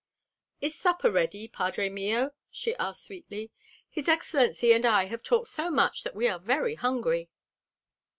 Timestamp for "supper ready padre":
0.73-1.87